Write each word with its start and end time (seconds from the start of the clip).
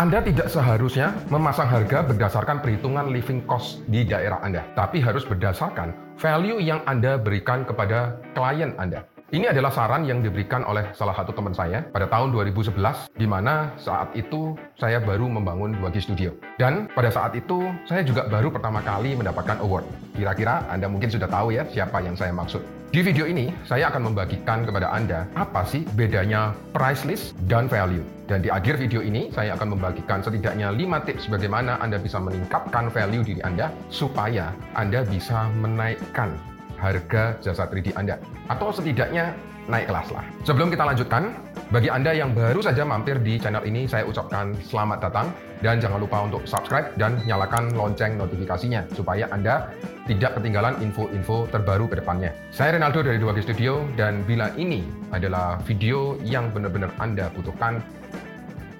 Anda 0.00 0.24
tidak 0.24 0.48
seharusnya 0.48 1.12
memasang 1.28 1.68
harga 1.68 2.00
berdasarkan 2.00 2.64
perhitungan 2.64 3.12
living 3.12 3.44
cost 3.44 3.84
di 3.84 4.00
daerah 4.00 4.40
Anda, 4.40 4.64
tapi 4.72 4.96
harus 4.96 5.28
berdasarkan 5.28 6.16
value 6.16 6.56
yang 6.56 6.80
Anda 6.88 7.20
berikan 7.20 7.68
kepada 7.68 8.16
klien 8.32 8.72
Anda. 8.80 9.04
Ini 9.30 9.46
adalah 9.46 9.70
saran 9.70 10.02
yang 10.10 10.26
diberikan 10.26 10.66
oleh 10.66 10.90
salah 10.90 11.14
satu 11.14 11.30
teman 11.30 11.54
saya 11.54 11.86
pada 11.94 12.10
tahun 12.10 12.34
2011, 12.34 13.14
di 13.14 13.30
mana 13.30 13.70
saat 13.78 14.10
itu 14.18 14.58
saya 14.74 14.98
baru 14.98 15.30
membangun 15.30 15.78
2G 15.78 16.02
Studio. 16.02 16.34
Dan 16.58 16.90
pada 16.90 17.14
saat 17.14 17.38
itu, 17.38 17.70
saya 17.86 18.02
juga 18.02 18.26
baru 18.26 18.50
pertama 18.50 18.82
kali 18.82 19.14
mendapatkan 19.14 19.62
award. 19.62 19.86
Kira-kira 20.18 20.66
Anda 20.66 20.90
mungkin 20.90 21.14
sudah 21.14 21.30
tahu 21.30 21.54
ya 21.54 21.62
siapa 21.70 22.02
yang 22.02 22.18
saya 22.18 22.34
maksud. 22.34 22.58
Di 22.90 23.06
video 23.06 23.22
ini, 23.22 23.54
saya 23.62 23.86
akan 23.94 24.10
membagikan 24.10 24.66
kepada 24.66 24.90
Anda 24.90 25.30
apa 25.38 25.62
sih 25.62 25.86
bedanya 25.94 26.50
price 26.74 27.06
list 27.06 27.38
dan 27.46 27.70
value. 27.70 28.02
Dan 28.26 28.42
di 28.42 28.50
akhir 28.50 28.82
video 28.82 28.98
ini, 28.98 29.30
saya 29.30 29.54
akan 29.54 29.78
membagikan 29.78 30.26
setidaknya 30.26 30.74
5 30.74 31.06
tips 31.06 31.30
bagaimana 31.30 31.78
Anda 31.78 32.02
bisa 32.02 32.18
meningkatkan 32.18 32.90
value 32.90 33.22
diri 33.22 33.46
Anda 33.46 33.70
supaya 33.94 34.50
Anda 34.74 35.06
bisa 35.06 35.46
menaikkan 35.54 36.49
harga 36.80 37.36
jasa 37.44 37.68
3D 37.68 37.92
Anda. 37.94 38.16
Atau 38.48 38.72
setidaknya 38.72 39.36
naik 39.68 39.86
kelas 39.92 40.08
lah. 40.10 40.24
Sebelum 40.42 40.72
kita 40.72 40.82
lanjutkan, 40.82 41.30
bagi 41.70 41.86
Anda 41.92 42.10
yang 42.10 42.34
baru 42.34 42.58
saja 42.64 42.82
mampir 42.82 43.20
di 43.22 43.38
channel 43.38 43.62
ini, 43.62 43.86
saya 43.86 44.02
ucapkan 44.08 44.56
selamat 44.66 44.98
datang 45.06 45.30
dan 45.60 45.78
jangan 45.78 46.00
lupa 46.02 46.24
untuk 46.24 46.42
subscribe 46.48 46.90
dan 46.96 47.20
nyalakan 47.28 47.70
lonceng 47.76 48.16
notifikasinya 48.16 48.88
supaya 48.96 49.28
Anda 49.30 49.70
tidak 50.08 50.40
ketinggalan 50.40 50.80
info-info 50.82 51.46
terbaru 51.52 51.86
ke 51.86 52.02
depannya. 52.02 52.34
Saya 52.50 52.74
Renaldo 52.80 53.04
dari 53.06 53.20
2G 53.22 53.46
Studio 53.46 53.86
dan 53.94 54.26
bila 54.26 54.50
ini 54.58 54.82
adalah 55.14 55.62
video 55.62 56.18
yang 56.26 56.50
benar-benar 56.50 56.90
Anda 56.98 57.30
butuhkan, 57.30 57.78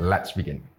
let's 0.03 0.35
begin. 0.35 0.70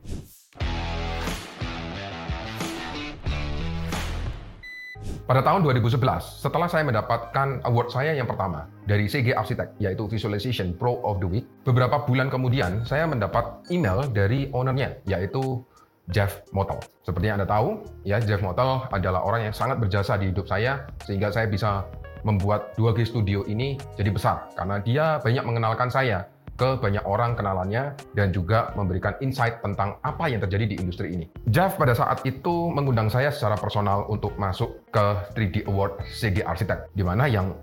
Pada 5.32 5.48
tahun 5.48 5.64
2011, 5.64 6.44
setelah 6.44 6.68
saya 6.68 6.84
mendapatkan 6.84 7.64
award 7.64 7.88
saya 7.88 8.12
yang 8.12 8.28
pertama 8.28 8.68
dari 8.84 9.08
CG 9.08 9.32
Architect, 9.32 9.80
yaitu 9.80 10.04
Visualization 10.04 10.76
Pro 10.76 11.00
of 11.08 11.24
the 11.24 11.30
Week, 11.32 11.48
beberapa 11.64 12.04
bulan 12.04 12.28
kemudian 12.28 12.84
saya 12.84 13.08
mendapat 13.08 13.64
email 13.72 14.12
dari 14.12 14.52
ownernya, 14.52 15.00
yaitu 15.08 15.64
Jeff 16.12 16.44
Motel. 16.52 16.84
Seperti 17.08 17.32
yang 17.32 17.40
Anda 17.40 17.48
tahu, 17.48 17.80
ya 18.04 18.20
Jeff 18.20 18.44
Motel 18.44 18.84
adalah 18.92 19.24
orang 19.24 19.48
yang 19.48 19.56
sangat 19.56 19.80
berjasa 19.80 20.20
di 20.20 20.36
hidup 20.36 20.52
saya, 20.52 20.84
sehingga 21.08 21.32
saya 21.32 21.48
bisa 21.48 21.88
membuat 22.28 22.76
2G 22.76 23.16
Studio 23.16 23.48
ini 23.48 23.80
jadi 23.96 24.12
besar, 24.12 24.52
karena 24.60 24.84
dia 24.84 25.24
banyak 25.24 25.48
mengenalkan 25.48 25.88
saya 25.88 26.28
ke 26.56 26.78
banyak 26.78 27.04
orang 27.08 27.34
kenalannya 27.34 27.96
dan 28.16 28.32
juga 28.32 28.72
memberikan 28.78 29.18
insight 29.24 29.60
tentang 29.64 29.98
apa 30.04 30.30
yang 30.30 30.40
terjadi 30.44 30.66
di 30.72 30.76
industri 30.78 31.14
ini. 31.14 31.26
Jeff 31.50 31.76
pada 31.76 31.96
saat 31.96 32.22
itu 32.24 32.70
mengundang 32.70 33.10
saya 33.10 33.34
secara 33.34 33.58
personal 33.58 34.06
untuk 34.12 34.36
masuk 34.38 34.84
ke 34.94 35.06
3D 35.36 35.66
Award 35.68 36.06
CG 36.08 36.46
Architect, 36.46 36.92
di 36.94 37.04
mana 37.04 37.26
yang 37.26 37.56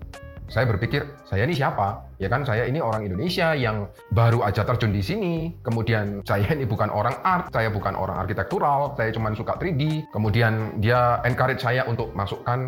saya 0.49 0.65
berpikir 0.65 1.05
saya 1.29 1.45
ini 1.45 1.53
siapa? 1.53 2.09
Ya 2.17 2.25
kan 2.25 2.41
saya 2.41 2.65
ini 2.65 2.81
orang 2.81 3.05
Indonesia 3.05 3.53
yang 3.53 3.85
baru 4.09 4.41
aja 4.41 4.65
terjun 4.65 4.89
di 4.89 4.99
sini. 5.05 5.53
Kemudian 5.61 6.25
saya 6.25 6.49
ini 6.57 6.65
bukan 6.65 6.89
orang 6.89 7.21
art 7.21 7.53
saya 7.53 7.69
bukan 7.69 7.93
orang 7.93 8.25
arsitektural 8.25 8.97
saya 8.97 9.13
cuma 9.13 9.29
suka 9.37 9.55
3D 9.61 10.09
kemudian 10.09 10.81
dia 10.81 11.21
encourage 11.21 11.61
saya 11.61 11.85
untuk 11.85 12.11
masukkan 12.17 12.65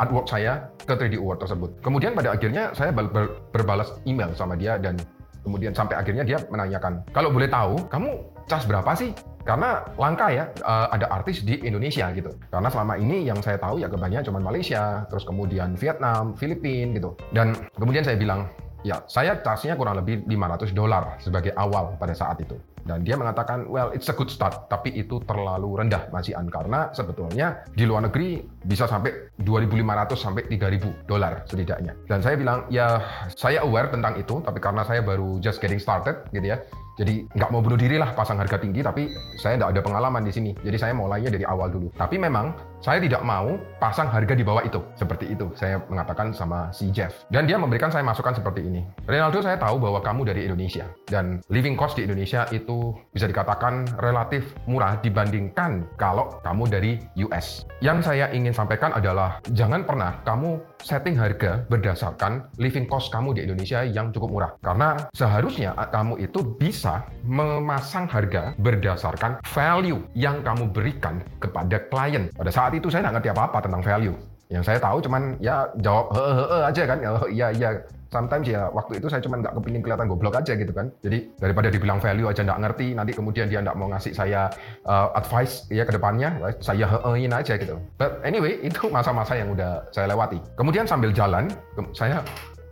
artwork 0.00 0.32
saya 0.32 0.72
ke 0.80 0.96
3D 0.96 1.20
Award 1.20 1.44
tersebut. 1.44 1.70
Kemudian 1.84 2.16
pada 2.16 2.32
akhirnya 2.32 2.72
saya 2.72 2.88
ber 2.88 3.12
ber 3.12 3.24
berbalas 3.52 4.00
email 4.08 4.32
sama 4.32 4.56
dia 4.56 4.80
dan 4.80 4.96
Kemudian 5.40 5.72
sampai 5.72 5.96
akhirnya 5.96 6.24
dia 6.26 6.38
menanyakan, 6.52 7.04
kalau 7.16 7.32
boleh 7.32 7.48
tahu, 7.48 7.88
kamu 7.88 8.10
cas 8.44 8.68
berapa 8.68 8.92
sih? 8.92 9.16
Karena 9.40 9.80
langka 9.96 10.28
ya 10.28 10.44
uh, 10.60 10.92
ada 10.92 11.08
artis 11.08 11.40
di 11.40 11.56
Indonesia 11.64 12.12
gitu. 12.12 12.28
Karena 12.52 12.68
selama 12.68 13.00
ini 13.00 13.24
yang 13.24 13.40
saya 13.40 13.56
tahu 13.56 13.80
ya 13.80 13.88
kebanyakan 13.88 14.26
cuma 14.28 14.40
Malaysia, 14.42 15.08
terus 15.08 15.24
kemudian 15.24 15.80
Vietnam, 15.80 16.36
Filipina 16.36 16.92
gitu. 17.00 17.16
Dan 17.32 17.56
kemudian 17.80 18.04
saya 18.04 18.20
bilang, 18.20 18.52
ya 18.86 19.04
saya 19.06 19.40
casnya 19.40 19.76
kurang 19.76 20.00
lebih 20.00 20.24
500 20.24 20.72
dolar 20.72 21.16
sebagai 21.20 21.52
awal 21.56 21.96
pada 22.00 22.16
saat 22.16 22.40
itu. 22.40 22.56
Dan 22.80 23.04
dia 23.04 23.12
mengatakan, 23.12 23.68
well 23.68 23.92
it's 23.92 24.08
a 24.08 24.16
good 24.16 24.32
start, 24.32 24.66
tapi 24.72 24.90
itu 24.96 25.20
terlalu 25.28 25.84
rendah 25.84 26.08
Mas 26.08 26.32
Ian 26.32 26.48
karena 26.48 26.88
sebetulnya 26.96 27.60
di 27.76 27.84
luar 27.84 28.08
negeri 28.08 28.40
bisa 28.64 28.88
sampai 28.88 29.36
2.500 29.36 30.16
sampai 30.16 30.48
3.000 30.48 31.04
dolar 31.04 31.44
setidaknya. 31.44 31.92
Dan 32.08 32.24
saya 32.24 32.40
bilang, 32.40 32.64
ya 32.72 33.04
saya 33.36 33.60
aware 33.62 33.92
tentang 33.92 34.16
itu, 34.16 34.40
tapi 34.40 34.58
karena 34.64 34.82
saya 34.88 35.04
baru 35.04 35.36
just 35.44 35.60
getting 35.60 35.78
started 35.78 36.24
gitu 36.32 36.56
ya, 36.56 36.58
jadi 37.00 37.24
nggak 37.32 37.48
mau 37.48 37.64
bunuh 37.64 37.80
diri 37.80 37.96
lah 37.96 38.12
pasang 38.12 38.36
harga 38.36 38.60
tinggi, 38.60 38.84
tapi 38.84 39.08
saya 39.40 39.56
nggak 39.56 39.72
ada 39.72 39.80
pengalaman 39.80 40.20
di 40.20 40.32
sini. 40.36 40.52
Jadi 40.60 40.76
saya 40.76 40.92
mulainya 40.92 41.32
dari 41.32 41.48
awal 41.48 41.72
dulu. 41.72 41.88
Tapi 41.96 42.20
memang 42.20 42.52
saya 42.84 43.00
tidak 43.00 43.24
mau 43.24 43.56
pasang 43.80 44.12
harga 44.12 44.36
di 44.36 44.44
bawah 44.44 44.60
itu. 44.60 44.84
Seperti 45.00 45.32
itu 45.32 45.48
saya 45.56 45.80
mengatakan 45.88 46.36
sama 46.36 46.68
si 46.76 46.92
Jeff. 46.92 47.24
Dan 47.32 47.48
dia 47.48 47.56
memberikan 47.56 47.88
saya 47.88 48.04
masukan 48.04 48.36
seperti 48.36 48.68
ini. 48.68 48.84
Ronaldo 49.08 49.40
saya 49.40 49.56
tahu 49.56 49.80
bahwa 49.80 50.04
kamu 50.04 50.28
dari 50.28 50.44
Indonesia. 50.44 50.92
Dan 51.08 51.40
living 51.48 51.72
cost 51.72 51.96
di 51.96 52.04
Indonesia 52.04 52.44
itu 52.52 52.92
bisa 53.16 53.24
dikatakan 53.24 53.96
relatif 53.96 54.52
murah 54.68 55.00
dibandingkan 55.00 55.88
kalau 55.96 56.36
kamu 56.44 56.68
dari 56.68 56.92
US. 57.24 57.64
Yang 57.80 58.12
saya 58.12 58.28
ingin 58.36 58.52
sampaikan 58.52 58.92
adalah 58.92 59.40
jangan 59.56 59.88
pernah 59.88 60.20
kamu 60.28 60.60
setting 60.80 61.16
harga 61.16 61.64
berdasarkan 61.68 62.48
living 62.56 62.88
cost 62.88 63.12
kamu 63.12 63.36
di 63.36 63.44
Indonesia 63.48 63.84
yang 63.84 64.12
cukup 64.12 64.28
murah. 64.32 64.52
Karena 64.60 64.96
seharusnya 65.12 65.76
kamu 65.92 66.20
itu 66.24 66.40
bisa 66.56 66.89
bisa 66.90 67.06
memasang 67.22 68.10
harga 68.10 68.50
berdasarkan 68.58 69.38
value 69.54 70.02
yang 70.18 70.42
kamu 70.42 70.66
berikan 70.74 71.22
kepada 71.38 71.78
klien. 71.86 72.26
Pada 72.34 72.50
saat 72.50 72.74
itu 72.74 72.90
saya 72.90 73.06
nggak 73.06 73.22
ngerti 73.22 73.30
apa-apa 73.30 73.58
tentang 73.62 73.82
value. 73.86 74.16
Yang 74.50 74.66
saya 74.66 74.78
tahu 74.82 74.98
cuman 74.98 75.38
ya 75.38 75.70
jawab 75.78 76.10
he 76.10 76.22
he, 76.26 76.42
he 76.42 76.58
aja 76.66 76.82
kan, 76.90 76.98
ya 76.98 77.10
iya 77.30 77.48
iya. 77.54 77.70
Sometimes 78.10 78.50
ya 78.50 78.66
waktu 78.74 78.98
itu 78.98 79.06
saya 79.06 79.22
cuman 79.22 79.38
nggak 79.38 79.54
kepingin 79.62 79.86
kelihatan 79.86 80.10
goblok 80.10 80.34
aja 80.34 80.58
gitu 80.58 80.74
kan. 80.74 80.90
Jadi 81.06 81.30
daripada 81.38 81.70
dibilang 81.70 82.02
value 82.02 82.26
aja 82.26 82.42
nggak 82.42 82.58
ngerti, 82.66 82.98
nanti 82.98 83.14
kemudian 83.14 83.46
dia 83.46 83.62
nggak 83.62 83.78
mau 83.78 83.86
ngasih 83.94 84.10
saya 84.10 84.50
uh, 84.82 85.14
advice 85.14 85.70
ya 85.70 85.86
ke 85.86 85.94
depannya, 85.94 86.34
saya 86.58 86.90
hein 86.90 87.30
aja 87.30 87.54
gitu. 87.54 87.78
But 87.94 88.18
anyway, 88.26 88.58
itu 88.66 88.90
masa-masa 88.90 89.38
yang 89.38 89.54
udah 89.54 89.86
saya 89.94 90.10
lewati. 90.10 90.42
Kemudian 90.58 90.90
sambil 90.90 91.14
jalan, 91.14 91.54
saya 91.94 92.18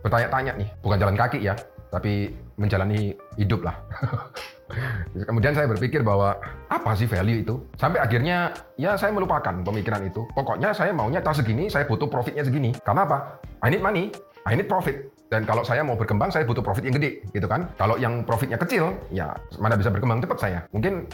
bertanya-tanya 0.03 0.59
nih, 0.59 0.67
bukan 0.83 0.99
jalan 0.99 1.15
kaki 1.15 1.39
ya, 1.39 1.55
tapi 1.89 2.33
menjalani 2.57 3.13
hidup 3.37 3.65
lah. 3.65 3.75
Kemudian 5.29 5.57
saya 5.57 5.65
berpikir 5.65 6.05
bahwa 6.05 6.37
apa 6.69 6.93
sih 6.93 7.09
value 7.09 7.41
itu? 7.41 7.57
Sampai 7.73 7.97
akhirnya 7.97 8.53
ya 8.77 8.93
saya 8.93 9.09
melupakan 9.09 9.65
pemikiran 9.65 10.05
itu. 10.05 10.29
Pokoknya 10.37 10.69
saya 10.71 10.93
maunya 10.93 11.19
tas 11.25 11.41
segini, 11.41 11.65
saya 11.67 11.89
butuh 11.89 12.05
profitnya 12.05 12.45
segini. 12.45 12.69
Karena 12.85 13.09
apa? 13.09 13.41
I 13.65 13.73
need 13.73 13.81
money, 13.81 14.13
I 14.45 14.53
need 14.53 14.69
profit. 14.69 15.09
Dan 15.29 15.45
kalau 15.45 15.61
saya 15.61 15.85
mau 15.85 15.93
berkembang, 15.93 16.33
saya 16.33 16.45
butuh 16.45 16.65
profit 16.65 16.89
yang 16.89 16.97
gede, 16.97 17.21
gitu 17.33 17.45
kan? 17.45 17.69
Kalau 17.77 18.01
yang 18.01 18.25
profitnya 18.25 18.57
kecil, 18.57 18.97
ya 19.13 19.37
mana 19.61 19.77
bisa 19.77 19.93
berkembang 19.93 20.25
cepat 20.25 20.37
saya. 20.41 20.59
Mungkin 20.73 21.05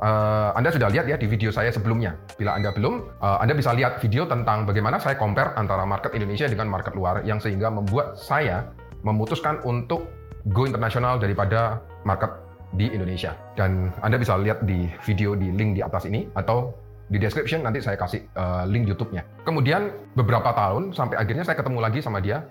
uh, 0.00 0.56
Anda 0.56 0.72
sudah 0.72 0.88
lihat 0.88 1.04
ya 1.04 1.20
di 1.20 1.28
video 1.28 1.52
saya 1.52 1.68
sebelumnya. 1.68 2.16
Bila 2.40 2.56
Anda 2.56 2.72
belum, 2.72 3.20
uh, 3.20 3.38
Anda 3.44 3.52
bisa 3.52 3.76
lihat 3.76 4.00
video 4.00 4.24
tentang 4.24 4.64
bagaimana 4.64 4.96
saya 4.96 5.20
compare 5.20 5.52
antara 5.60 5.84
market 5.84 6.16
Indonesia 6.16 6.48
dengan 6.48 6.72
market 6.72 6.96
luar 6.96 7.24
yang 7.28 7.40
sehingga 7.40 7.68
membuat 7.68 8.16
saya 8.16 8.72
memutuskan 9.04 9.60
untuk 9.62 10.17
go 10.52 10.64
internasional 10.64 11.20
daripada 11.20 11.80
market 12.04 12.30
di 12.76 12.92
Indonesia. 12.92 13.32
Dan 13.56 13.92
Anda 14.04 14.20
bisa 14.20 14.36
lihat 14.36 14.64
di 14.68 14.88
video 15.04 15.32
di 15.32 15.48
link 15.52 15.76
di 15.76 15.82
atas 15.84 16.04
ini 16.04 16.28
atau 16.36 16.72
di 17.08 17.16
description 17.16 17.64
nanti 17.64 17.80
saya 17.80 17.96
kasih 17.96 18.20
uh, 18.36 18.68
link 18.68 18.84
YouTube-nya. 18.84 19.24
Kemudian 19.48 19.88
beberapa 20.12 20.52
tahun 20.52 20.92
sampai 20.92 21.16
akhirnya 21.16 21.44
saya 21.48 21.56
ketemu 21.56 21.78
lagi 21.80 22.04
sama 22.04 22.20
dia 22.20 22.44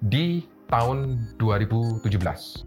di 0.00 0.48
tahun 0.68 1.16
2017 1.40 2.04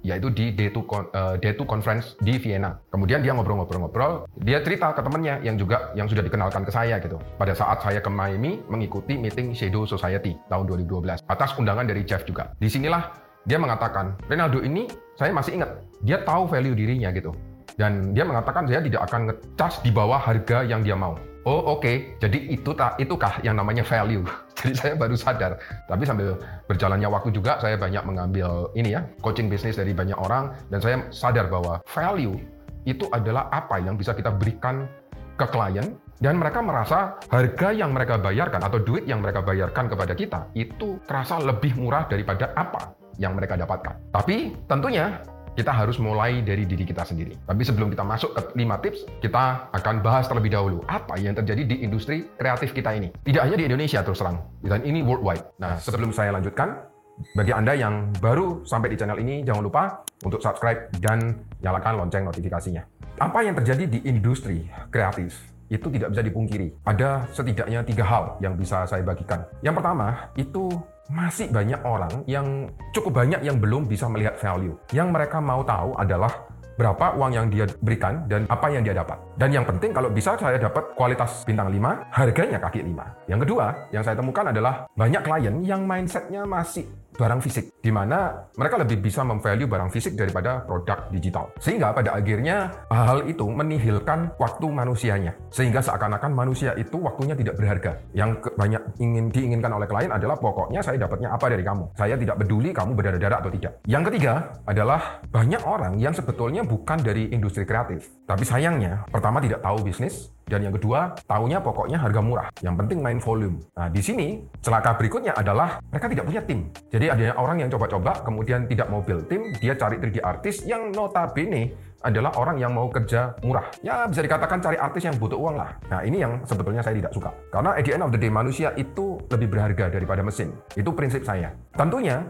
yaitu 0.02 0.28
di 0.34 0.50
D2 0.58 0.78
uh, 0.82 1.38
D2 1.38 1.62
conference 1.66 2.18
di 2.22 2.38
Vienna. 2.42 2.82
Kemudian 2.90 3.22
dia 3.22 3.34
ngobrol-ngobrol-ngobrol, 3.38 4.26
dia 4.42 4.62
cerita 4.66 4.94
ke 4.94 5.02
temannya 5.06 5.42
yang 5.46 5.56
juga 5.58 5.94
yang 5.94 6.10
sudah 6.10 6.26
dikenalkan 6.26 6.66
ke 6.66 6.74
saya 6.74 6.98
gitu. 6.98 7.22
Pada 7.38 7.54
saat 7.54 7.82
saya 7.86 8.02
ke 8.02 8.10
Miami 8.10 8.62
mengikuti 8.70 9.18
meeting 9.18 9.54
Shadow 9.54 9.86
Society 9.86 10.38
tahun 10.50 10.66
2012 10.70 11.26
atas 11.30 11.50
undangan 11.58 11.86
dari 11.86 12.02
Jeff 12.06 12.26
juga. 12.26 12.54
Di 12.58 12.70
sinilah 12.70 13.31
dia 13.50 13.58
mengatakan, 13.58 14.14
Ronaldo 14.30 14.62
ini 14.62 14.86
saya 15.18 15.34
masih 15.34 15.62
ingat, 15.62 15.82
dia 16.06 16.22
tahu 16.22 16.46
value 16.46 16.78
dirinya 16.78 17.10
gitu. 17.10 17.34
Dan 17.80 18.14
dia 18.14 18.28
mengatakan 18.28 18.68
saya 18.68 18.84
tidak 18.84 19.02
akan 19.10 19.32
ngecas 19.32 19.82
di 19.82 19.90
bawah 19.90 20.20
harga 20.20 20.62
yang 20.68 20.86
dia 20.86 20.94
mau. 20.94 21.18
Oh 21.42 21.74
oke, 21.74 21.82
okay. 21.82 21.96
jadi 22.22 22.54
itu 22.54 22.70
tak 22.78 23.02
itukah 23.02 23.42
yang 23.42 23.58
namanya 23.58 23.82
value. 23.82 24.22
Jadi 24.62 24.78
saya 24.78 24.94
baru 24.94 25.18
sadar. 25.18 25.58
Tapi 25.90 26.06
sambil 26.06 26.38
berjalannya 26.70 27.10
waktu 27.10 27.34
juga 27.34 27.58
saya 27.58 27.82
banyak 27.82 28.06
mengambil 28.06 28.70
ini 28.78 28.94
ya 28.94 29.02
coaching 29.26 29.50
bisnis 29.50 29.74
dari 29.74 29.90
banyak 29.90 30.14
orang 30.22 30.54
dan 30.70 30.78
saya 30.78 31.02
sadar 31.10 31.50
bahwa 31.50 31.82
value 31.90 32.38
itu 32.86 33.10
adalah 33.10 33.50
apa 33.50 33.82
yang 33.82 33.98
bisa 33.98 34.14
kita 34.14 34.30
berikan 34.30 34.86
ke 35.34 35.50
klien 35.50 35.98
dan 36.22 36.38
mereka 36.38 36.62
merasa 36.62 37.18
harga 37.34 37.74
yang 37.74 37.90
mereka 37.90 38.22
bayarkan 38.22 38.62
atau 38.62 38.78
duit 38.78 39.10
yang 39.10 39.26
mereka 39.26 39.42
bayarkan 39.42 39.90
kepada 39.90 40.14
kita 40.14 40.46
itu 40.54 41.02
terasa 41.10 41.42
lebih 41.42 41.74
murah 41.74 42.06
daripada 42.06 42.54
apa 42.54 43.01
yang 43.22 43.38
mereka 43.38 43.54
dapatkan. 43.54 44.10
Tapi 44.10 44.58
tentunya 44.66 45.22
kita 45.52 45.70
harus 45.70 46.00
mulai 46.00 46.40
dari 46.42 46.64
diri 46.64 46.88
kita 46.88 47.04
sendiri. 47.04 47.36
Tapi 47.44 47.62
sebelum 47.62 47.92
kita 47.92 48.02
masuk 48.08 48.32
ke 48.34 48.42
5 48.56 48.84
tips, 48.84 49.00
kita 49.20 49.70
akan 49.76 50.00
bahas 50.00 50.26
terlebih 50.26 50.56
dahulu 50.56 50.80
apa 50.88 51.20
yang 51.20 51.36
terjadi 51.36 51.68
di 51.68 51.76
industri 51.84 52.26
kreatif 52.40 52.72
kita 52.72 52.96
ini. 52.96 53.12
Tidak 53.22 53.42
hanya 53.44 53.60
di 53.60 53.68
Indonesia 53.68 54.00
terus 54.02 54.24
terang, 54.24 54.42
dan 54.64 54.82
ini 54.88 55.04
worldwide. 55.04 55.60
Nah, 55.60 55.76
sebelum 55.78 56.16
saya 56.16 56.32
lanjutkan, 56.32 56.88
bagi 57.36 57.52
Anda 57.54 57.76
yang 57.76 58.16
baru 58.18 58.64
sampai 58.64 58.96
di 58.96 58.98
channel 58.98 59.20
ini, 59.20 59.44
jangan 59.44 59.62
lupa 59.62 60.02
untuk 60.24 60.40
subscribe 60.40 60.90
dan 61.04 61.44
nyalakan 61.60 62.08
lonceng 62.08 62.26
notifikasinya. 62.26 62.82
Apa 63.20 63.44
yang 63.46 63.54
terjadi 63.54 63.86
di 63.86 64.00
industri 64.08 64.66
kreatif 64.90 65.52
itu 65.72 65.88
tidak 65.88 66.12
bisa 66.12 66.22
dipungkiri. 66.28 66.68
Ada 66.84 67.32
setidaknya 67.32 67.80
tiga 67.88 68.04
hal 68.04 68.24
yang 68.44 68.60
bisa 68.60 68.84
saya 68.84 69.02
bagikan. 69.02 69.48
Yang 69.64 69.80
pertama, 69.80 70.08
itu 70.36 70.68
masih 71.08 71.48
banyak 71.48 71.80
orang 71.88 72.24
yang 72.28 72.68
cukup 72.92 73.24
banyak 73.24 73.42
yang 73.44 73.58
belum 73.58 73.88
bisa 73.88 74.12
melihat 74.12 74.36
value. 74.36 74.76
Yang 74.92 75.08
mereka 75.16 75.40
mau 75.40 75.64
tahu 75.64 75.96
adalah 75.96 76.52
berapa 76.80 77.14
uang 77.20 77.32
yang 77.36 77.46
dia 77.52 77.66
berikan 77.84 78.26
dan 78.26 78.48
apa 78.48 78.72
yang 78.72 78.82
dia 78.82 78.96
dapat. 78.96 79.20
Dan 79.36 79.52
yang 79.52 79.66
penting 79.68 79.92
kalau 79.92 80.10
bisa 80.10 80.34
saya 80.40 80.58
dapat 80.58 80.96
kualitas 80.96 81.44
bintang 81.44 81.70
5, 81.70 82.10
harganya 82.16 82.58
kaki 82.58 82.82
5. 82.82 83.30
Yang 83.30 83.40
kedua, 83.48 83.66
yang 83.92 84.04
saya 84.04 84.16
temukan 84.18 84.50
adalah 84.50 84.88
banyak 84.96 85.22
klien 85.22 85.56
yang 85.62 85.86
mindsetnya 85.86 86.48
masih 86.48 86.88
barang 87.16 87.42
fisik, 87.44 87.80
di 87.84 87.92
mana 87.92 88.48
mereka 88.56 88.76
lebih 88.80 89.04
bisa 89.04 89.22
memvalue 89.22 89.68
barang 89.68 89.92
fisik 89.92 90.16
daripada 90.16 90.64
produk 90.64 91.08
digital. 91.12 91.52
Sehingga 91.60 91.92
pada 91.92 92.16
akhirnya 92.16 92.72
hal 92.90 93.28
itu 93.28 93.46
menihilkan 93.48 94.36
waktu 94.40 94.66
manusianya. 94.72 95.36
Sehingga 95.52 95.84
seakan-akan 95.84 96.32
manusia 96.32 96.74
itu 96.80 96.98
waktunya 96.98 97.36
tidak 97.36 97.60
berharga. 97.60 97.92
Yang 98.16 98.52
banyak 98.56 98.82
ingin 99.00 99.26
diinginkan 99.30 99.72
oleh 99.76 99.88
klien 99.88 100.12
adalah 100.12 100.40
pokoknya 100.40 100.82
saya 100.82 100.98
dapatnya 100.98 101.34
apa 101.36 101.46
dari 101.52 101.64
kamu. 101.64 101.86
Saya 101.96 102.16
tidak 102.16 102.36
peduli 102.42 102.70
kamu 102.72 102.92
berdarah-darah 102.96 103.38
atau 103.44 103.52
tidak. 103.52 103.74
Yang 103.86 104.04
ketiga 104.12 104.34
adalah 104.66 105.22
banyak 105.30 105.62
orang 105.64 105.94
yang 106.00 106.16
sebetulnya 106.16 106.64
bukan 106.66 107.00
dari 107.04 107.30
industri 107.32 107.68
kreatif. 107.68 108.10
Tapi 108.26 108.44
sayangnya, 108.48 109.04
pertama 109.12 109.44
tidak 109.44 109.60
tahu 109.60 109.84
bisnis, 109.84 110.32
dan 110.52 110.68
yang 110.68 110.76
kedua, 110.76 111.16
tahunya 111.32 111.64
pokoknya 111.64 111.96
harga 111.96 112.20
murah. 112.20 112.48
Yang 112.60 112.76
penting 112.84 113.00
main 113.00 113.24
volume. 113.24 113.64
Nah, 113.80 113.88
di 113.88 114.04
sini 114.04 114.44
celaka 114.60 115.00
berikutnya 115.00 115.32
adalah 115.32 115.80
mereka 115.88 116.12
tidak 116.12 116.28
punya 116.28 116.42
tim. 116.44 116.68
Jadi 116.92 117.08
ada 117.08 117.32
orang 117.40 117.64
yang 117.64 117.72
coba-coba 117.72 118.20
kemudian 118.28 118.68
tidak 118.68 118.92
mau 118.92 119.00
build 119.00 119.32
tim, 119.32 119.56
dia 119.64 119.80
cari 119.80 119.96
3D 119.96 120.20
artis 120.20 120.68
yang 120.68 120.92
notabene 120.92 121.72
adalah 122.02 122.34
orang 122.36 122.58
yang 122.60 122.74
mau 122.76 122.90
kerja 122.92 123.38
murah. 123.46 123.72
Ya 123.80 124.10
bisa 124.10 124.26
dikatakan 124.26 124.60
cari 124.60 124.76
artis 124.76 125.08
yang 125.08 125.16
butuh 125.16 125.38
uang 125.38 125.56
lah. 125.56 125.78
Nah 125.88 126.02
ini 126.04 126.20
yang 126.20 126.44
sebetulnya 126.44 126.82
saya 126.84 126.98
tidak 126.98 127.14
suka. 127.14 127.32
Karena 127.54 127.78
at 127.78 127.86
the 127.86 127.94
end 127.94 128.04
of 128.04 128.12
the 128.12 128.20
day 128.20 128.34
manusia 128.34 128.74
itu 128.76 129.22
lebih 129.30 129.54
berharga 129.54 129.88
daripada 129.94 130.26
mesin. 130.26 130.52
Itu 130.74 130.92
prinsip 130.92 131.24
saya. 131.24 131.54
Tentunya 131.78 132.26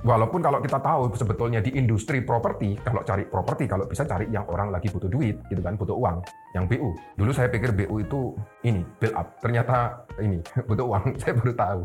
Walaupun 0.00 0.40
kalau 0.40 0.64
kita 0.64 0.80
tahu 0.80 1.12
sebetulnya 1.12 1.60
di 1.60 1.76
industri 1.76 2.24
properti, 2.24 2.72
kalau 2.80 3.04
cari 3.04 3.28
properti, 3.28 3.68
kalau 3.68 3.84
bisa 3.84 4.08
cari 4.08 4.32
yang 4.32 4.48
orang 4.48 4.72
lagi 4.72 4.88
butuh 4.88 5.12
duit, 5.12 5.44
gitu 5.52 5.60
kan, 5.60 5.76
butuh 5.76 5.92
uang, 5.92 6.24
yang 6.54 6.66
BU. 6.66 6.90
Dulu 7.14 7.30
saya 7.30 7.46
pikir 7.46 7.70
BU 7.70 8.02
itu 8.02 8.34
ini, 8.66 8.82
build 8.98 9.14
up. 9.14 9.38
Ternyata 9.38 10.06
ini, 10.18 10.42
butuh 10.68 10.86
uang, 10.86 11.04
saya 11.20 11.32
baru 11.38 11.52
tahu. 11.54 11.80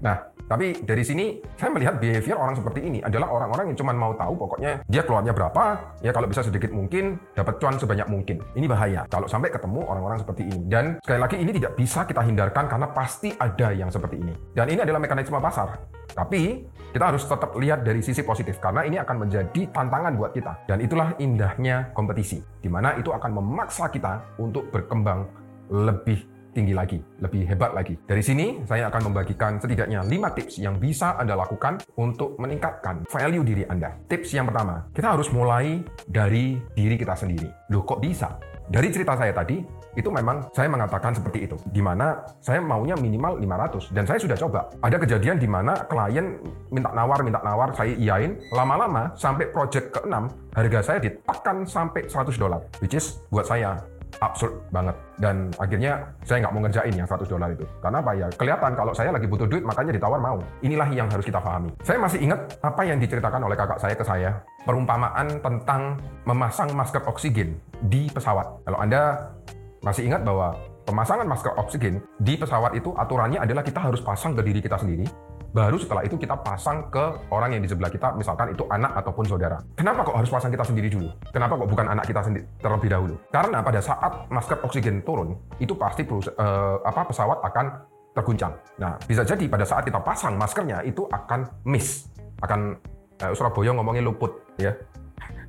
Nah, 0.00 0.16
tapi 0.48 0.80
dari 0.82 1.04
sini 1.04 1.38
saya 1.54 1.70
melihat 1.70 2.00
behavior 2.00 2.40
orang 2.40 2.56
seperti 2.56 2.80
ini 2.82 2.98
adalah 3.04 3.30
orang-orang 3.30 3.72
yang 3.72 3.78
cuma 3.78 3.92
mau 3.94 4.16
tahu 4.16 4.34
pokoknya 4.34 4.82
dia 4.88 5.02
keluarnya 5.04 5.32
berapa, 5.36 5.64
ya 6.00 6.10
kalau 6.10 6.26
bisa 6.26 6.42
sedikit 6.42 6.72
mungkin, 6.72 7.20
dapat 7.36 7.60
cuan 7.60 7.76
sebanyak 7.76 8.08
mungkin. 8.08 8.42
Ini 8.56 8.66
bahaya 8.66 9.04
kalau 9.12 9.28
sampai 9.28 9.52
ketemu 9.52 9.84
orang-orang 9.84 10.18
seperti 10.18 10.48
ini. 10.48 10.58
Dan 10.66 10.98
sekali 11.04 11.20
lagi 11.20 11.36
ini 11.38 11.50
tidak 11.54 11.72
bisa 11.76 12.08
kita 12.08 12.24
hindarkan 12.24 12.66
karena 12.66 12.88
pasti 12.90 13.30
ada 13.36 13.70
yang 13.70 13.92
seperti 13.92 14.16
ini. 14.18 14.34
Dan 14.56 14.72
ini 14.72 14.80
adalah 14.82 14.98
mekanisme 14.98 15.38
pasar. 15.38 15.76
Tapi 16.10 16.66
kita 16.90 17.04
harus 17.14 17.22
tetap 17.22 17.54
lihat 17.54 17.86
dari 17.86 18.02
sisi 18.02 18.26
positif 18.26 18.58
karena 18.58 18.82
ini 18.82 18.98
akan 18.98 19.26
menjadi 19.26 19.62
tantangan 19.70 20.18
buat 20.18 20.34
kita 20.34 20.66
dan 20.66 20.82
itulah 20.82 21.14
indahnya 21.22 21.94
kompetisi 21.94 22.42
di 22.58 22.66
mana 22.66 22.98
itu 22.98 23.14
akan 23.14 23.30
memaksa 23.38 23.86
kita 23.90 24.38
untuk 24.38 24.70
berkembang 24.70 25.26
lebih 25.70 26.26
tinggi 26.50 26.74
lagi, 26.74 26.98
lebih 27.22 27.46
hebat 27.46 27.70
lagi. 27.74 27.94
Dari 27.94 28.22
sini 28.22 28.62
saya 28.66 28.90
akan 28.90 29.10
membagikan 29.10 29.62
setidaknya 29.62 30.02
5 30.02 30.36
tips 30.36 30.58
yang 30.58 30.82
bisa 30.82 31.14
Anda 31.14 31.38
lakukan 31.38 31.78
untuk 31.94 32.34
meningkatkan 32.42 33.06
value 33.06 33.46
diri 33.46 33.64
Anda. 33.70 33.94
Tips 34.10 34.34
yang 34.34 34.50
pertama, 34.50 34.90
kita 34.90 35.14
harus 35.14 35.30
mulai 35.30 35.78
dari 36.10 36.58
diri 36.74 36.98
kita 36.98 37.14
sendiri. 37.14 37.70
Loh 37.70 37.86
kok 37.86 38.02
bisa? 38.02 38.38
Dari 38.70 38.86
cerita 38.94 39.18
saya 39.18 39.34
tadi, 39.34 39.62
itu 39.98 40.08
memang 40.10 40.46
saya 40.54 40.70
mengatakan 40.70 41.14
seperti 41.14 41.50
itu. 41.50 41.56
Di 41.70 41.82
mana 41.82 42.18
saya 42.38 42.62
maunya 42.62 42.94
minimal 42.94 43.38
500 43.42 43.94
dan 43.94 44.04
saya 44.06 44.18
sudah 44.22 44.36
coba. 44.38 44.60
Ada 44.82 44.96
kejadian 45.02 45.36
di 45.40 45.48
mana 45.50 45.74
klien 45.86 46.38
minta 46.70 46.90
nawar, 46.94 47.20
minta 47.26 47.40
nawar, 47.42 47.74
saya 47.74 47.94
iyain. 47.94 48.38
Lama-lama 48.54 49.10
sampai 49.18 49.50
project 49.50 49.90
ke-6, 49.94 50.14
harga 50.54 50.78
saya 50.82 50.98
ditekan 51.02 51.66
sampai 51.66 52.06
100 52.06 52.38
dolar. 52.38 52.60
Which 52.78 52.94
is 52.94 53.18
buat 53.34 53.46
saya 53.46 53.78
absurd 54.18 54.52
banget 54.74 54.96
dan 55.22 55.48
akhirnya 55.56 56.02
saya 56.26 56.42
nggak 56.44 56.52
mau 56.52 56.62
ngerjain 56.66 56.94
yang 56.94 57.06
100 57.06 57.30
dolar 57.30 57.48
itu 57.54 57.64
karena 57.78 57.98
apa 58.02 58.12
ya 58.18 58.26
kelihatan 58.34 58.72
kalau 58.74 58.92
saya 58.92 59.10
lagi 59.14 59.26
butuh 59.30 59.46
duit 59.46 59.62
makanya 59.62 59.94
ditawar 59.94 60.18
mau 60.18 60.38
inilah 60.60 60.88
yang 60.90 61.06
harus 61.06 61.22
kita 61.22 61.38
pahami 61.38 61.70
saya 61.86 62.02
masih 62.02 62.18
ingat 62.20 62.40
apa 62.60 62.82
yang 62.82 62.98
diceritakan 62.98 63.40
oleh 63.46 63.56
kakak 63.56 63.78
saya 63.78 63.94
ke 63.94 64.04
saya 64.04 64.30
perumpamaan 64.66 65.40
tentang 65.40 65.96
memasang 66.26 66.74
masker 66.74 67.06
oksigen 67.06 67.56
di 67.86 68.10
pesawat 68.10 68.66
kalau 68.66 68.78
anda 68.82 69.30
masih 69.80 70.08
ingat 70.08 70.22
bahwa 70.24 70.56
pemasangan 70.84 71.24
masker 71.24 71.52
oksigen 71.56 72.04
di 72.20 72.36
pesawat 72.36 72.76
itu 72.76 72.92
aturannya 72.96 73.40
adalah 73.40 73.64
kita 73.64 73.80
harus 73.80 74.00
pasang 74.04 74.36
ke 74.36 74.42
diri 74.44 74.60
kita 74.60 74.76
sendiri 74.76 75.08
Baru 75.50 75.82
setelah 75.82 76.06
itu 76.06 76.14
kita 76.14 76.38
pasang 76.46 76.86
ke 76.94 77.26
orang 77.34 77.58
yang 77.58 77.62
di 77.62 77.66
sebelah 77.66 77.90
kita, 77.90 78.14
misalkan 78.14 78.54
itu 78.54 78.62
anak 78.70 78.94
ataupun 79.02 79.26
saudara. 79.26 79.58
Kenapa 79.74 80.06
kok 80.06 80.14
harus 80.14 80.30
pasang 80.30 80.54
kita 80.54 80.62
sendiri 80.62 80.86
dulu? 80.86 81.10
Kenapa 81.34 81.58
kok 81.58 81.66
bukan 81.66 81.90
anak 81.90 82.06
kita 82.06 82.22
sendiri 82.22 82.46
terlebih 82.62 82.86
dahulu? 82.86 83.14
Karena 83.34 83.58
pada 83.58 83.82
saat 83.82 84.30
masker 84.30 84.62
oksigen 84.62 85.02
turun, 85.02 85.34
itu 85.58 85.74
pasti 85.74 86.06
uh, 86.06 86.78
apa 86.86 87.02
pesawat 87.02 87.42
akan 87.42 87.66
terguncang. 88.14 88.54
Nah, 88.78 88.94
bisa 89.02 89.26
jadi 89.26 89.42
pada 89.50 89.66
saat 89.66 89.82
kita 89.82 89.98
pasang 89.98 90.38
maskernya 90.38 90.86
itu 90.86 91.02
akan 91.10 91.42
miss, 91.66 92.06
akan 92.46 92.78
uh, 93.18 93.34
Surabaya 93.34 93.74
ngomongin 93.74 94.06
luput, 94.06 94.30
ya 94.54 94.70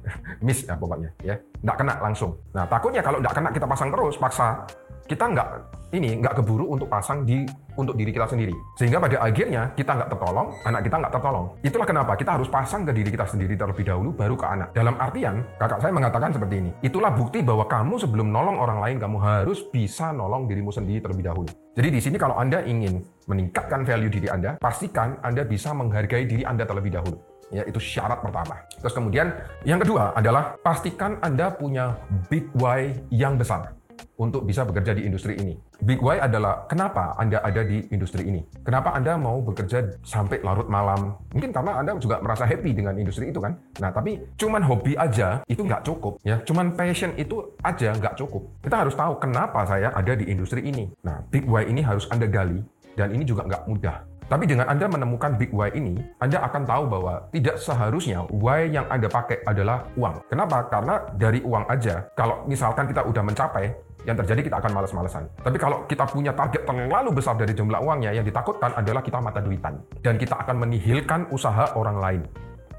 miss 0.45 0.65
ya 0.65 0.75
pokoknya 0.77 1.09
ya. 1.21 1.35
Nggak 1.61 1.77
kena 1.77 1.93
langsung. 2.01 2.31
Nah 2.53 2.65
takutnya 2.65 3.01
kalau 3.05 3.21
nggak 3.21 3.33
kena 3.35 3.49
kita 3.53 3.67
pasang 3.69 3.89
terus 3.93 4.15
paksa 4.17 4.65
kita 5.11 5.27
nggak 5.27 5.49
ini 5.91 6.23
nggak 6.23 6.39
keburu 6.39 6.71
untuk 6.71 6.87
pasang 6.87 7.27
di 7.27 7.43
untuk 7.75 7.99
diri 7.99 8.15
kita 8.15 8.31
sendiri. 8.31 8.55
Sehingga 8.79 8.95
pada 9.03 9.19
akhirnya 9.19 9.75
kita 9.75 9.91
nggak 9.91 10.09
tertolong 10.15 10.55
anak 10.63 10.81
kita 10.87 10.95
nggak 11.03 11.13
tertolong. 11.19 11.45
Itulah 11.67 11.87
kenapa 11.87 12.15
kita 12.15 12.31
harus 12.39 12.47
pasang 12.47 12.87
ke 12.87 12.95
diri 12.95 13.11
kita 13.11 13.27
sendiri 13.27 13.59
terlebih 13.59 13.83
dahulu 13.83 14.15
baru 14.15 14.39
ke 14.39 14.45
anak. 14.47 14.67
Dalam 14.71 14.95
artian 14.95 15.43
kakak 15.59 15.83
saya 15.83 15.91
mengatakan 15.91 16.31
seperti 16.31 16.55
ini 16.63 16.71
itulah 16.79 17.11
bukti 17.11 17.43
bahwa 17.43 17.67
kamu 17.67 17.99
sebelum 17.99 18.31
nolong 18.31 18.55
orang 18.55 18.79
lain 18.79 18.97
kamu 19.03 19.17
harus 19.19 19.67
bisa 19.67 20.15
nolong 20.15 20.47
dirimu 20.47 20.71
sendiri 20.71 21.03
terlebih 21.03 21.27
dahulu. 21.27 21.51
Jadi 21.75 21.87
di 21.91 21.99
sini 21.99 22.15
kalau 22.15 22.39
anda 22.39 22.63
ingin 22.63 23.03
meningkatkan 23.27 23.83
value 23.83 24.11
diri 24.11 24.31
anda 24.31 24.55
pastikan 24.63 25.19
anda 25.23 25.43
bisa 25.43 25.75
menghargai 25.75 26.23
diri 26.23 26.47
anda 26.47 26.63
terlebih 26.63 26.95
dahulu 26.95 27.30
ya 27.51 27.63
itu 27.67 27.77
syarat 27.77 28.23
pertama. 28.23 28.63
Terus 28.79 28.95
kemudian 28.95 29.27
yang 29.67 29.77
kedua 29.77 30.15
adalah 30.15 30.57
pastikan 30.63 31.19
Anda 31.21 31.51
punya 31.53 31.99
big 32.31 32.47
why 32.57 32.95
yang 33.11 33.35
besar 33.35 33.75
untuk 34.17 34.45
bisa 34.45 34.61
bekerja 34.65 34.93
di 34.93 35.05
industri 35.05 35.37
ini. 35.37 35.57
Big 35.81 35.97
why 35.97 36.21
adalah 36.21 36.65
kenapa 36.69 37.17
Anda 37.17 37.41
ada 37.41 37.65
di 37.65 37.81
industri 37.89 38.29
ini. 38.29 38.41
Kenapa 38.61 38.93
Anda 38.93 39.17
mau 39.17 39.41
bekerja 39.41 39.97
sampai 40.05 40.45
larut 40.45 40.69
malam? 40.69 41.17
Mungkin 41.33 41.49
karena 41.49 41.81
Anda 41.81 41.97
juga 41.97 42.21
merasa 42.21 42.45
happy 42.45 42.71
dengan 42.73 42.97
industri 43.01 43.33
itu 43.33 43.41
kan. 43.41 43.57
Nah, 43.81 43.89
tapi 43.89 44.21
cuman 44.37 44.61
hobi 44.61 44.93
aja 44.93 45.41
itu 45.49 45.65
nggak 45.65 45.85
cukup 45.85 46.21
ya. 46.21 46.37
Cuman 46.45 46.77
passion 46.77 47.13
itu 47.17 47.41
aja 47.65 47.97
nggak 47.97 48.17
cukup. 48.17 48.45
Kita 48.61 48.85
harus 48.85 48.93
tahu 48.93 49.17
kenapa 49.17 49.65
saya 49.65 49.89
ada 49.93 50.13
di 50.13 50.29
industri 50.29 50.61
ini. 50.65 50.85
Nah, 51.01 51.25
big 51.33 51.45
why 51.49 51.65
ini 51.65 51.81
harus 51.81 52.05
Anda 52.13 52.29
gali 52.29 52.61
dan 52.93 53.09
ini 53.15 53.25
juga 53.25 53.47
nggak 53.49 53.65
mudah. 53.65 54.10
Tapi 54.31 54.47
dengan 54.47 54.63
Anda 54.71 54.87
menemukan 54.87 55.35
big 55.35 55.51
why 55.51 55.67
ini, 55.75 55.99
Anda 56.23 56.39
akan 56.47 56.63
tahu 56.63 56.87
bahwa 56.87 57.27
tidak 57.35 57.59
seharusnya 57.59 58.23
why 58.31 58.63
yang 58.63 58.87
Anda 58.87 59.11
pakai 59.11 59.43
adalah 59.43 59.83
uang. 59.99 60.23
Kenapa? 60.31 60.71
Karena 60.71 61.03
dari 61.19 61.43
uang 61.43 61.67
aja, 61.67 62.07
kalau 62.15 62.47
misalkan 62.47 62.87
kita 62.87 63.03
udah 63.03 63.27
mencapai, 63.27 63.75
yang 64.07 64.15
terjadi 64.17 64.41
kita 64.47 64.57
akan 64.63 64.71
males-malesan. 64.71 65.27
Tapi 65.45 65.57
kalau 65.61 65.83
kita 65.85 66.07
punya 66.09 66.33
target 66.33 66.65
terlalu 66.65 67.11
besar 67.13 67.35
dari 67.37 67.51
jumlah 67.51 67.83
uangnya, 67.83 68.15
yang 68.15 68.25
ditakutkan 68.25 68.71
adalah 68.73 69.03
kita 69.03 69.19
mata 69.19 69.43
duitan. 69.43 69.83
Dan 69.99 70.15
kita 70.15 70.39
akan 70.41 70.63
menihilkan 70.63 71.27
usaha 71.29 71.75
orang 71.75 71.99
lain, 71.99 72.21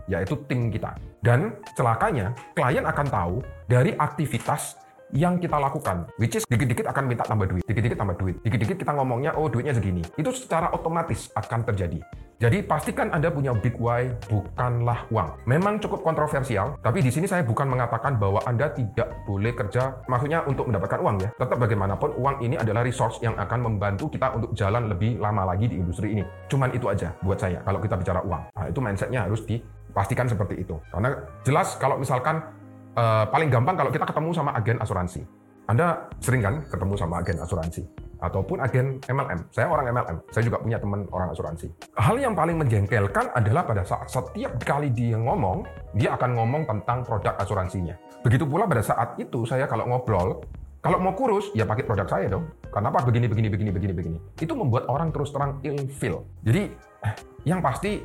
yaitu 0.09 0.35
tim 0.49 0.73
kita. 0.73 0.97
Dan 1.21 1.55
celakanya, 1.77 2.35
klien 2.57 2.83
akan 2.83 3.07
tahu 3.07 3.35
dari 3.69 3.95
aktivitas 3.95 4.81
yang 5.13 5.37
kita 5.37 5.61
lakukan, 5.61 6.09
which 6.17 6.41
is 6.41 6.45
dikit-dikit 6.49 6.89
akan 6.89 7.05
minta 7.05 7.25
tambah 7.29 7.45
duit, 7.45 7.63
dikit-dikit 7.69 8.01
tambah 8.01 8.17
duit, 8.17 8.41
dikit-dikit 8.41 8.77
kita 8.81 8.93
ngomongnya, 8.97 9.37
oh 9.37 9.47
duitnya 9.47 9.77
segini. 9.77 10.01
Itu 10.17 10.33
secara 10.33 10.73
otomatis 10.73 11.29
akan 11.37 11.69
terjadi. 11.69 12.01
Jadi 12.43 12.59
pastikan 12.67 13.15
Anda 13.15 13.31
punya 13.31 13.55
big 13.55 13.79
why, 13.79 14.11
bukanlah 14.27 15.07
uang. 15.15 15.47
Memang 15.47 15.79
cukup 15.79 16.03
kontroversial, 16.03 16.75
tapi 16.83 16.99
di 16.99 17.13
sini 17.13 17.31
saya 17.31 17.47
bukan 17.47 17.71
mengatakan 17.71 18.19
bahwa 18.19 18.43
Anda 18.49 18.73
tidak 18.75 19.23
boleh 19.29 19.55
kerja, 19.55 20.03
maksudnya 20.11 20.43
untuk 20.49 20.67
mendapatkan 20.67 20.99
uang 20.99 21.17
ya. 21.23 21.31
Tetap 21.39 21.55
bagaimanapun 21.61 22.19
uang 22.19 22.43
ini 22.43 22.59
adalah 22.59 22.83
resource 22.83 23.23
yang 23.23 23.39
akan 23.39 23.63
membantu 23.63 24.11
kita 24.11 24.35
untuk 24.35 24.51
jalan 24.59 24.91
lebih 24.91 25.23
lama 25.23 25.55
lagi 25.55 25.71
di 25.71 25.79
industri 25.79 26.19
ini. 26.19 26.25
Cuman 26.51 26.75
itu 26.75 26.91
aja 26.91 27.15
buat 27.23 27.39
saya 27.39 27.63
kalau 27.63 27.79
kita 27.79 27.95
bicara 27.95 28.27
uang. 28.27 28.43
Nah, 28.59 28.67
itu 28.67 28.81
mindsetnya 28.83 29.23
harus 29.29 29.47
di 29.47 29.63
pastikan 29.93 30.27
seperti 30.27 30.67
itu. 30.67 30.75
Karena 30.91 31.15
jelas 31.47 31.79
kalau 31.79 32.01
misalkan 32.01 32.43
uh, 32.97 33.25
paling 33.29 33.49
gampang 33.49 33.77
kalau 33.79 33.91
kita 33.93 34.05
ketemu 34.09 34.31
sama 34.35 34.51
agen 34.57 34.79
asuransi. 34.81 35.23
Anda 35.71 36.11
sering 36.19 36.43
kan 36.43 36.55
ketemu 36.69 36.95
sama 36.99 37.23
agen 37.23 37.39
asuransi 37.39 37.83
ataupun 38.23 38.63
agen 38.63 39.03
MLM. 39.11 39.41
Saya 39.51 39.67
orang 39.71 39.91
MLM, 39.91 40.17
saya 40.31 40.43
juga 40.47 40.63
punya 40.63 40.79
teman 40.79 41.07
orang 41.11 41.35
asuransi. 41.35 41.71
Hal 41.99 42.17
yang 42.19 42.35
paling 42.39 42.59
menjengkelkan 42.59 43.35
adalah 43.35 43.67
pada 43.67 43.83
saat 43.83 44.07
setiap 44.07 44.59
kali 44.63 44.95
dia 44.95 45.19
ngomong, 45.19 45.67
dia 45.99 46.15
akan 46.15 46.39
ngomong 46.39 46.63
tentang 46.67 47.03
produk 47.03 47.35
asuransinya. 47.43 47.99
Begitu 48.23 48.47
pula 48.47 48.71
pada 48.71 48.83
saat 48.83 49.19
itu 49.19 49.43
saya 49.43 49.67
kalau 49.67 49.91
ngobrol, 49.91 50.43
kalau 50.83 50.99
mau 50.99 51.15
kurus, 51.15 51.51
ya 51.55 51.67
pakai 51.67 51.87
produk 51.87 52.07
saya 52.07 52.27
dong. 52.27 52.51
Kenapa 52.71 53.03
begini, 53.07 53.27
begini, 53.31 53.51
begini, 53.51 53.71
begini, 53.71 53.95
begini. 53.95 54.19
Itu 54.39 54.55
membuat 54.55 54.91
orang 54.91 55.15
terus 55.15 55.31
terang 55.31 55.63
ill 55.63 55.79
feel. 55.91 56.27
Jadi, 56.43 56.63
eh, 57.07 57.15
yang 57.47 57.63
pasti 57.63 58.03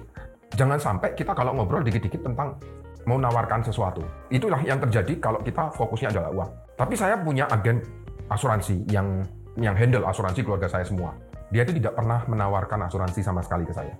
jangan 0.53 0.77
sampai 0.77 1.13
kita 1.17 1.34
kalau 1.34 1.58
ngobrol 1.58 1.82
dikit-dikit 1.82 2.22
tentang 2.22 2.58
mau 3.07 3.15
nawarkan 3.15 3.63
sesuatu. 3.63 4.03
Itulah 4.27 4.59
yang 4.67 4.83
terjadi 4.83 5.15
kalau 5.17 5.39
kita 5.39 5.71
fokusnya 5.71 6.11
adalah 6.11 6.29
uang. 6.35 6.49
Tapi 6.75 6.93
saya 6.93 7.15
punya 7.17 7.47
agen 7.47 7.79
asuransi 8.27 8.83
yang 8.91 9.23
yang 9.57 9.73
handle 9.73 10.03
asuransi 10.05 10.43
keluarga 10.43 10.67
saya 10.67 10.83
semua. 10.83 11.15
Dia 11.49 11.63
itu 11.63 11.79
tidak 11.79 11.95
pernah 11.95 12.27
menawarkan 12.27 12.85
asuransi 12.91 13.23
sama 13.23 13.39
sekali 13.39 13.63
ke 13.63 13.73
saya. 13.73 13.95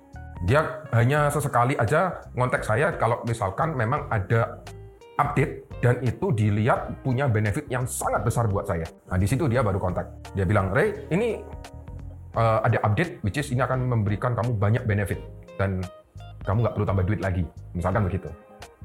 Dia 0.46 0.86
hanya 0.94 1.32
sesekali 1.32 1.74
aja 1.74 2.22
ngontek 2.36 2.62
saya 2.62 2.94
kalau 2.94 3.24
misalkan 3.26 3.74
memang 3.74 4.06
ada 4.12 4.62
update 5.18 5.66
dan 5.82 5.98
itu 6.04 6.30
dilihat 6.30 7.02
punya 7.02 7.26
benefit 7.26 7.66
yang 7.66 7.88
sangat 7.88 8.22
besar 8.22 8.46
buat 8.46 8.68
saya. 8.68 8.86
Nah 9.10 9.18
di 9.18 9.26
situ 9.26 9.50
dia 9.50 9.64
baru 9.66 9.82
kontak. 9.82 10.06
Dia 10.36 10.46
bilang, 10.46 10.70
Ray, 10.70 10.94
ini 11.10 11.42
uh, 12.38 12.62
ada 12.62 12.78
update, 12.86 13.18
which 13.26 13.40
is 13.40 13.50
ini 13.50 13.66
akan 13.66 13.82
memberikan 13.82 14.38
kamu 14.38 14.54
banyak 14.54 14.84
benefit 14.86 15.18
dan 15.58 15.82
kamu 16.46 16.62
nggak 16.62 16.74
perlu 16.78 16.86
tambah 16.86 17.04
duit 17.08 17.18
lagi. 17.18 17.42
Misalkan 17.74 18.06
begitu. 18.06 18.30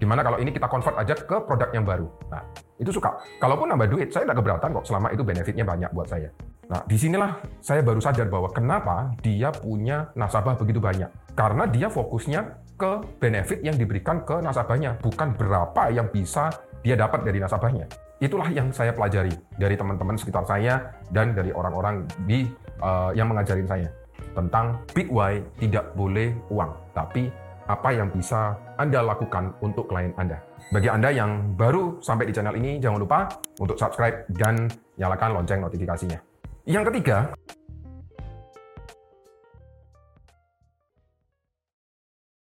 Gimana 0.03 0.19
kalau 0.19 0.35
ini 0.35 0.51
kita 0.51 0.67
convert 0.67 0.99
aja 0.99 1.15
ke 1.15 1.47
produk 1.47 1.71
yang 1.71 1.87
baru? 1.87 2.11
Nah, 2.27 2.43
itu 2.75 2.91
suka. 2.91 3.23
Kalaupun 3.39 3.71
nambah 3.71 3.87
duit, 3.87 4.11
saya 4.11 4.27
nggak 4.27 4.43
keberatan 4.43 4.75
kok 4.75 4.83
selama 4.83 5.15
itu 5.15 5.23
benefitnya 5.23 5.63
banyak 5.63 5.95
buat 5.95 6.11
saya. 6.11 6.27
Nah, 6.67 6.83
di 6.83 6.99
sinilah 6.99 7.39
saya 7.63 7.79
baru 7.79 8.03
sadar 8.03 8.27
bahwa 8.27 8.51
kenapa 8.51 9.15
dia 9.23 9.47
punya 9.55 10.11
nasabah 10.19 10.59
begitu 10.59 10.83
banyak. 10.83 11.07
Karena 11.39 11.63
dia 11.71 11.87
fokusnya 11.87 12.41
ke 12.75 12.91
benefit 13.23 13.63
yang 13.63 13.79
diberikan 13.79 14.27
ke 14.27 14.43
nasabahnya, 14.43 14.99
bukan 14.99 15.39
berapa 15.39 15.87
yang 15.95 16.11
bisa 16.11 16.51
dia 16.83 16.99
dapat 16.99 17.23
dari 17.23 17.39
nasabahnya. 17.39 17.87
Itulah 18.19 18.51
yang 18.51 18.75
saya 18.75 18.91
pelajari 18.91 19.31
dari 19.55 19.79
teman-teman 19.79 20.19
sekitar 20.19 20.43
saya 20.43 20.99
dan 21.15 21.31
dari 21.31 21.55
orang-orang 21.55 22.03
di 22.27 22.43
uh, 22.83 23.15
yang 23.15 23.31
mengajarin 23.31 23.71
saya 23.71 23.87
tentang 24.35 24.83
big 24.91 25.07
why 25.07 25.39
tidak 25.63 25.95
boleh 25.95 26.35
uang, 26.51 26.75
tapi 26.91 27.31
apa 27.67 27.89
yang 27.95 28.11
bisa 28.11 28.57
Anda 28.75 28.99
lakukan 29.03 29.55
untuk 29.63 29.87
klien 29.87 30.11
Anda. 30.19 30.39
Bagi 30.71 30.89
Anda 30.91 31.09
yang 31.13 31.55
baru 31.55 31.99
sampai 32.03 32.27
di 32.27 32.33
channel 32.35 32.55
ini, 32.57 32.79
jangan 32.79 32.99
lupa 32.99 33.27
untuk 33.59 33.79
subscribe 33.79 34.27
dan 34.35 34.67
nyalakan 34.99 35.41
lonceng 35.41 35.63
notifikasinya. 35.63 36.19
Yang 36.63 36.83
ketiga, 36.91 37.35